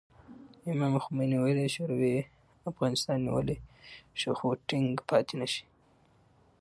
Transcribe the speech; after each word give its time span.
امام 0.71 0.93
خمیني 1.03 1.37
ویلي، 1.43 1.65
شوروي 1.75 2.11
افغانستان 2.71 3.17
نیولی 3.25 3.57
شي 4.19 4.29
خو 4.37 4.47
ټینګ 4.67 4.89
پاتې 5.09 5.35
نه 5.41 5.47
شي. 5.53 5.63